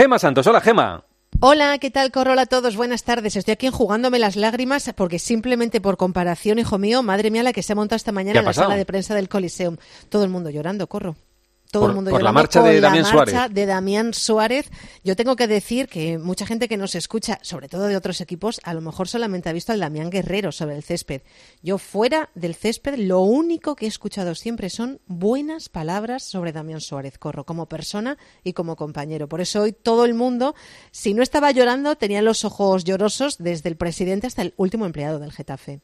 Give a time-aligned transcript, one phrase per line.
[0.00, 0.46] Gema Santos.
[0.46, 1.04] Hola, Gema.
[1.40, 2.10] Hola, ¿qué tal?
[2.10, 2.74] Corrola a todos.
[2.74, 3.36] Buenas tardes.
[3.36, 7.62] Estoy aquí enjugándome las lágrimas porque simplemente por comparación, hijo mío, madre mía, la que
[7.62, 9.76] se ha montado esta mañana en la sala de prensa del Coliseum.
[10.08, 11.16] Todo el mundo llorando, corro
[11.70, 13.34] todo por, el mundo por la marcha de Damián Suárez.
[13.50, 14.70] de Damián Suárez.
[15.04, 18.60] Yo tengo que decir que mucha gente que nos escucha, sobre todo de otros equipos,
[18.64, 21.22] a lo mejor solamente ha visto al Damián Guerrero sobre el césped.
[21.62, 26.80] Yo fuera del césped, lo único que he escuchado siempre son buenas palabras sobre Damián
[26.80, 29.28] Suárez Corro, como persona y como compañero.
[29.28, 30.54] Por eso hoy todo el mundo,
[30.90, 35.18] si no estaba llorando, tenía los ojos llorosos desde el presidente hasta el último empleado
[35.18, 35.80] del Getafe.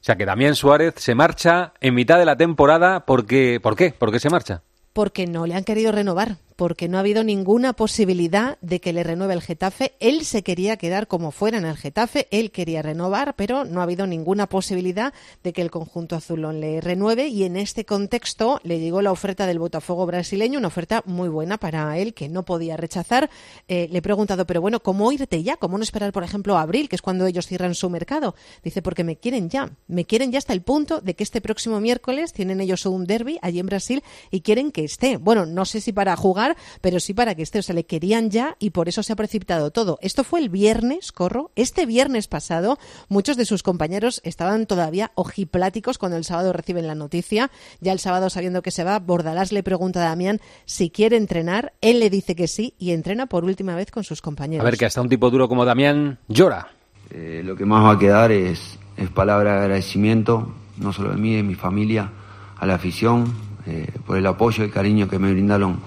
[0.00, 3.92] O sea que Damián Suárez se marcha en mitad de la temporada porque ¿por qué?
[3.92, 4.62] ¿Por qué se marcha?
[4.92, 9.02] Porque no le han querido renovar porque no ha habido ninguna posibilidad de que le
[9.02, 9.94] renueve el Getafe.
[9.98, 13.84] Él se quería quedar como fuera en el Getafe, él quería renovar, pero no ha
[13.84, 18.78] habido ninguna posibilidad de que el conjunto azulón le renueve y en este contexto le
[18.78, 22.76] llegó la oferta del Botafogo brasileño, una oferta muy buena para él que no podía
[22.76, 23.30] rechazar.
[23.66, 25.56] Eh, le he preguntado, pero bueno, ¿cómo irte ya?
[25.56, 28.34] ¿Cómo no esperar, por ejemplo, abril, que es cuando ellos cierran su mercado?
[28.62, 31.80] Dice, porque me quieren ya, me quieren ya hasta el punto de que este próximo
[31.80, 35.16] miércoles tienen ellos un derby allí en Brasil y quieren que esté.
[35.16, 36.49] Bueno, no sé si para jugar
[36.80, 37.58] pero sí para que esté.
[37.58, 39.98] O sea, le querían ya y por eso se ha precipitado todo.
[40.02, 41.50] Esto fue el viernes, corro.
[41.56, 46.94] Este viernes pasado, muchos de sus compañeros estaban todavía ojipláticos cuando el sábado reciben la
[46.94, 47.50] noticia.
[47.80, 51.72] Ya el sábado, sabiendo que se va, Bordalás le pregunta a Damián si quiere entrenar.
[51.80, 54.62] Él le dice que sí y entrena por última vez con sus compañeros.
[54.62, 56.68] A ver, que hasta un tipo duro como Damián llora.
[57.10, 61.16] Eh, lo que más va a quedar es, es palabra de agradecimiento, no solo de
[61.16, 62.10] mí, de mi familia,
[62.56, 63.32] a la afición,
[63.66, 65.80] eh, por el apoyo y cariño que me brindaron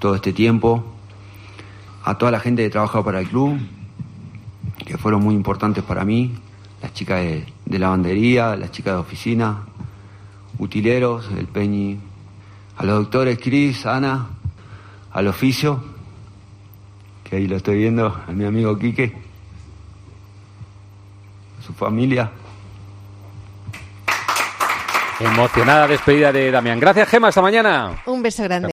[0.00, 0.82] todo este tiempo,
[2.02, 3.60] a toda la gente que trabaja para el club,
[4.84, 6.32] que fueron muy importantes para mí,
[6.82, 9.62] las chicas de, lavandería, las chicas de oficina,
[10.58, 11.98] utileros, el Peñi,
[12.78, 14.26] a los doctores Cris, Ana,
[15.12, 15.84] al oficio,
[17.22, 19.14] que ahí lo estoy viendo, a mi amigo Quique,
[21.60, 22.32] a su familia.
[25.20, 26.80] Emocionada despedida de Damián.
[26.80, 27.28] Gracias, Gema.
[27.28, 28.02] Hasta mañana.
[28.06, 28.66] Un beso grande.